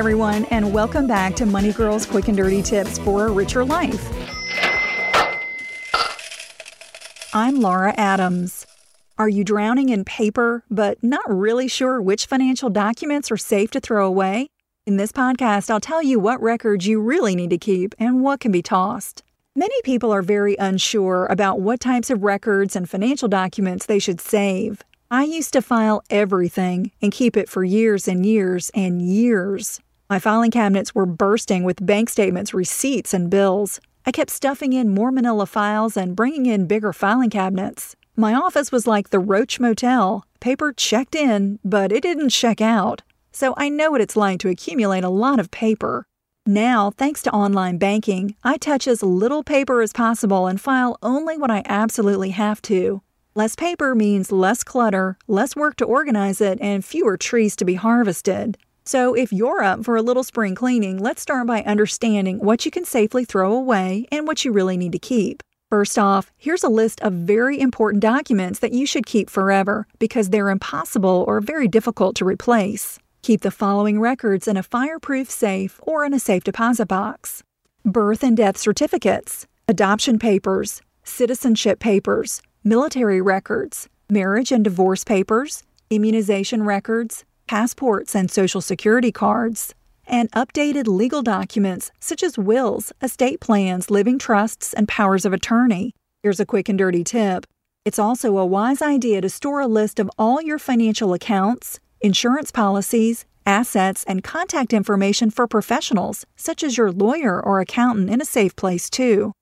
[0.00, 4.02] Everyone, and welcome back to Money Girls Quick and Dirty Tips for a Richer Life.
[7.34, 8.66] I'm Laura Adams.
[9.18, 13.80] Are you drowning in paper, but not really sure which financial documents are safe to
[13.80, 14.48] throw away?
[14.86, 18.40] In this podcast, I'll tell you what records you really need to keep and what
[18.40, 19.22] can be tossed.
[19.54, 24.18] Many people are very unsure about what types of records and financial documents they should
[24.18, 24.80] save.
[25.10, 29.78] I used to file everything and keep it for years and years and years.
[30.10, 33.80] My filing cabinets were bursting with bank statements, receipts, and bills.
[34.04, 37.94] I kept stuffing in more manila files and bringing in bigger filing cabinets.
[38.16, 40.24] My office was like the Roach Motel.
[40.40, 43.02] Paper checked in, but it didn't check out.
[43.30, 46.04] So I know what it's like to accumulate a lot of paper.
[46.44, 51.38] Now, thanks to online banking, I touch as little paper as possible and file only
[51.38, 53.00] when I absolutely have to.
[53.36, 57.74] Less paper means less clutter, less work to organize it, and fewer trees to be
[57.74, 58.58] harvested.
[58.90, 62.72] So, if you're up for a little spring cleaning, let's start by understanding what you
[62.72, 65.44] can safely throw away and what you really need to keep.
[65.68, 70.30] First off, here's a list of very important documents that you should keep forever because
[70.30, 72.98] they're impossible or very difficult to replace.
[73.22, 77.44] Keep the following records in a fireproof safe or in a safe deposit box
[77.84, 86.64] birth and death certificates, adoption papers, citizenship papers, military records, marriage and divorce papers, immunization
[86.64, 89.74] records, passports and social security cards,
[90.06, 95.92] and updated legal documents such as wills, estate plans, living trusts, and powers of attorney.
[96.22, 97.44] Here's a quick and dirty tip.
[97.84, 102.52] It's also a wise idea to store a list of all your financial accounts, insurance
[102.52, 108.24] policies, assets, and contact information for professionals, such as your lawyer or accountant, in a
[108.24, 109.32] safe place too.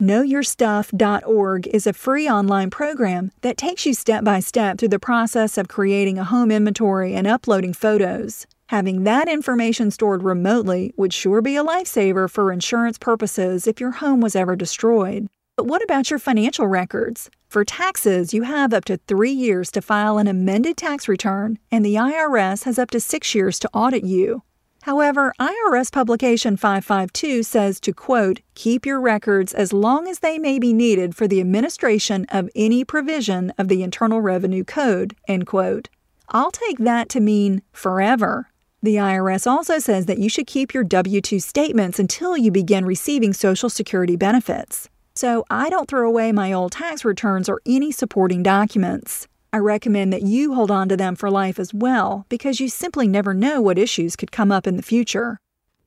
[0.00, 5.58] KnowYourStuff.org is a free online program that takes you step by step through the process
[5.58, 8.46] of creating a home inventory and uploading photos.
[8.70, 13.90] Having that information stored remotely would sure be a lifesaver for insurance purposes if your
[13.90, 15.26] home was ever destroyed.
[15.54, 17.28] But what about your financial records?
[17.50, 21.84] For taxes, you have up to three years to file an amended tax return, and
[21.84, 24.44] the IRS has up to six years to audit you.
[24.82, 30.58] However, IRS Publication 552 says to quote, keep your records as long as they may
[30.58, 35.90] be needed for the administration of any provision of the Internal Revenue Code, end quote.
[36.30, 38.48] I'll take that to mean forever.
[38.82, 42.86] The IRS also says that you should keep your W 2 statements until you begin
[42.86, 44.88] receiving Social Security benefits.
[45.14, 49.28] So I don't throw away my old tax returns or any supporting documents.
[49.52, 53.08] I recommend that you hold on to them for life as well because you simply
[53.08, 55.38] never know what issues could come up in the future.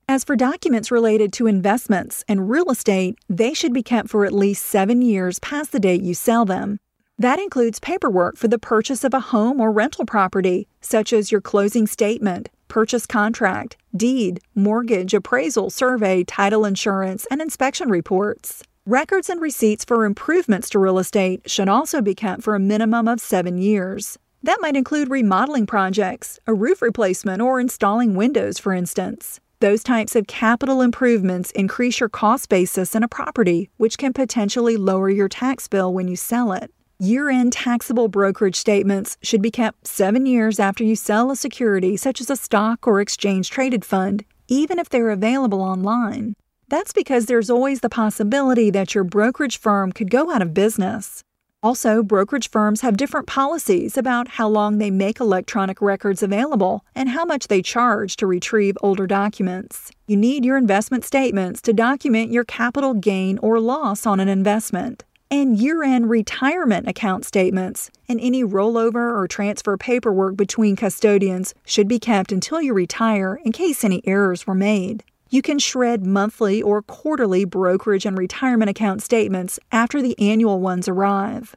[0.06, 4.34] As for documents related to investments and real estate, they should be kept for at
[4.34, 6.78] least seven years past the date you sell them.
[7.18, 11.40] That includes paperwork for the purchase of a home or rental property, such as your
[11.40, 18.62] closing statement, purchase contract, deed, mortgage, appraisal, survey, title insurance, and inspection reports.
[18.86, 23.08] Records and receipts for improvements to real estate should also be kept for a minimum
[23.08, 24.18] of seven years.
[24.42, 29.40] That might include remodeling projects, a roof replacement, or installing windows, for instance.
[29.60, 34.76] Those types of capital improvements increase your cost basis in a property, which can potentially
[34.76, 36.70] lower your tax bill when you sell it.
[36.98, 41.96] Year end taxable brokerage statements should be kept seven years after you sell a security,
[41.96, 46.34] such as a stock or exchange traded fund, even if they're available online.
[46.74, 51.22] That's because there's always the possibility that your brokerage firm could go out of business.
[51.62, 57.10] Also, brokerage firms have different policies about how long they make electronic records available and
[57.10, 59.92] how much they charge to retrieve older documents.
[60.08, 65.04] You need your investment statements to document your capital gain or loss on an investment.
[65.30, 67.88] and year end retirement account statements.
[68.08, 73.52] And any rollover or transfer paperwork between custodians should be kept until you retire in
[73.52, 75.04] case any errors were made.
[75.34, 80.86] You can shred monthly or quarterly brokerage and retirement account statements after the annual ones
[80.86, 81.56] arrive.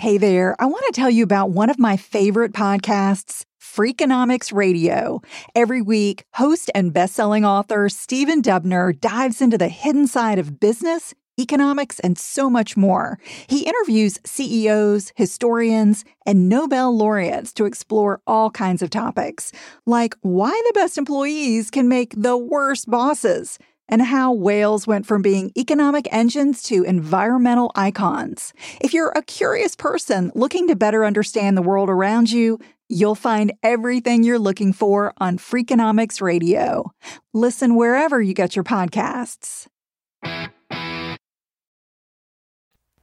[0.00, 5.20] Hey there, I want to tell you about one of my favorite podcasts, Freakonomics Radio.
[5.54, 11.12] Every week, host and best-selling author Stephen Dubner dives into the hidden side of business,
[11.38, 13.18] economics, and so much more.
[13.46, 19.52] He interviews CEOs, historians, and Nobel laureates to explore all kinds of topics,
[19.84, 23.58] like why the best employees can make the worst bosses
[23.90, 28.54] and how whales went from being economic engines to environmental icons.
[28.80, 32.58] If you're a curious person looking to better understand the world around you,
[32.88, 36.92] you'll find everything you're looking for on Freakonomics Radio.
[37.34, 39.66] Listen wherever you get your podcasts.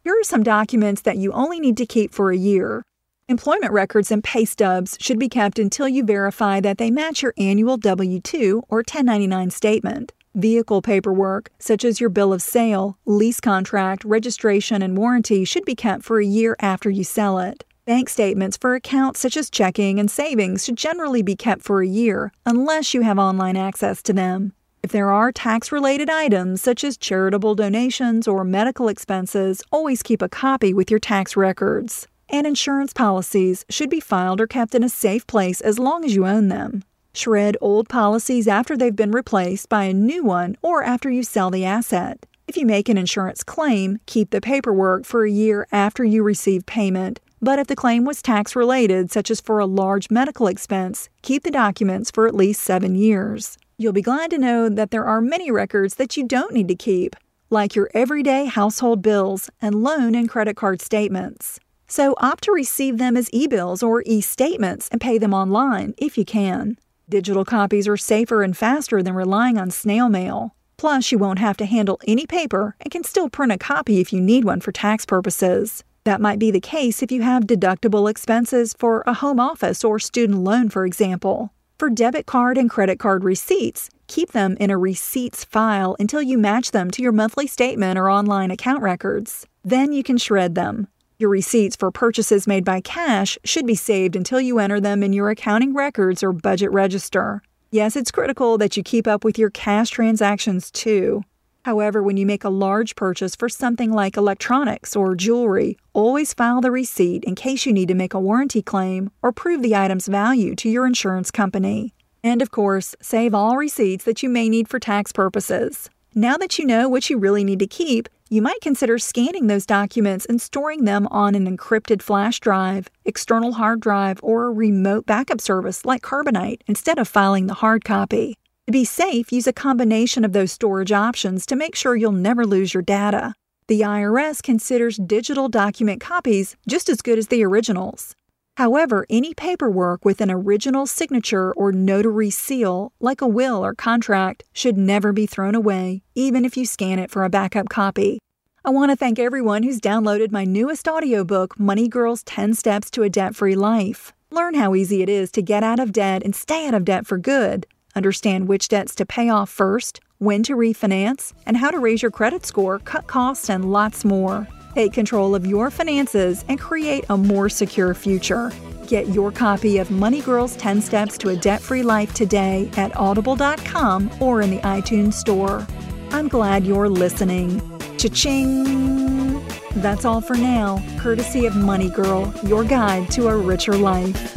[0.03, 2.81] Here are some documents that you only need to keep for a year.
[3.29, 7.33] Employment records and pay stubs should be kept until you verify that they match your
[7.37, 10.13] annual W 2 or 1099 statement.
[10.37, 15.73] Vehicle paperwork, such as your bill of sale, lease contract, registration, and warranty, should be
[15.73, 17.63] kept for a year after you sell it.
[17.85, 21.87] Bank statements for accounts such as checking and savings should generally be kept for a
[21.87, 24.53] year, unless you have online access to them.
[24.83, 30.21] If there are tax related items such as charitable donations or medical expenses, always keep
[30.21, 32.07] a copy with your tax records.
[32.29, 36.13] And insurance policies should be filed or kept in a safe place as long as
[36.13, 36.83] you own them.
[37.17, 41.49] Shred old policies after they've been replaced by a new one or after you sell
[41.49, 42.27] the asset.
[42.47, 46.67] If you make an insurance claim, keep the paperwork for a year after you receive
[46.67, 47.19] payment.
[47.41, 51.41] But if the claim was tax related, such as for a large medical expense, keep
[51.41, 53.57] the documents for at least seven years.
[53.79, 56.75] You'll be glad to know that there are many records that you don't need to
[56.75, 57.15] keep,
[57.49, 61.59] like your everyday household bills and loan and credit card statements.
[61.87, 65.95] So opt to receive them as e bills or e statements and pay them online
[65.97, 66.77] if you can.
[67.09, 70.53] Digital copies are safer and faster than relying on snail mail.
[70.75, 74.11] Plus, you won't have to handle any paper and can still print a copy if
[74.11, 75.85] you need one for tax purposes.
[76.03, 79.99] That might be the case if you have deductible expenses for a home office or
[79.99, 81.53] student loan, for example.
[81.79, 86.37] For debit card and credit card receipts, keep them in a receipts file until you
[86.37, 89.47] match them to your monthly statement or online account records.
[89.63, 90.89] Then you can shred them.
[91.19, 95.13] Your receipts for purchases made by cash should be saved until you enter them in
[95.13, 97.41] your accounting records or budget register.
[97.71, 101.23] Yes, it's critical that you keep up with your cash transactions too.
[101.65, 106.61] However, when you make a large purchase for something like electronics or jewelry, always file
[106.61, 110.07] the receipt in case you need to make a warranty claim or prove the item's
[110.07, 111.95] value to your insurance company.
[112.23, 115.89] And of course, save all receipts that you may need for tax purposes.
[116.17, 119.67] Now that you know what you really need to keep, you might consider scanning those
[119.67, 125.05] documents and storing them on an encrypted flash drive, external hard drive, or a remote
[125.05, 128.33] backup service like Carbonite instead of filing the hard copy.
[128.65, 132.47] To be safe, use a combination of those storage options to make sure you'll never
[132.47, 133.35] lose your data.
[133.67, 138.15] The IRS considers digital document copies just as good as the originals.
[138.57, 144.43] However, any paperwork with an original signature or notary seal, like a will or contract,
[144.51, 148.17] should never be thrown away, even if you scan it for a backup copy.
[148.65, 153.03] I want to thank everyone who's downloaded my newest audiobook, Money Girl's 10 Steps to
[153.03, 154.11] a Debt Free Life.
[154.31, 157.05] Learn how easy it is to get out of debt and stay out of debt
[157.05, 157.67] for good.
[157.95, 162.09] Understand which debts to pay off first, when to refinance, and how to raise your
[162.09, 164.47] credit score, cut costs, and lots more.
[164.77, 168.51] Take control of your finances and create a more secure future.
[168.85, 172.95] Get your copy of Money Girl's 10 Steps to a Debt Free Life today at
[172.95, 175.65] audible.com or in the iTunes Store.
[176.11, 177.59] I'm glad you're listening.
[177.97, 179.43] Cha-ching!
[179.77, 184.36] That's all for now, courtesy of Money Girl, your guide to a richer life.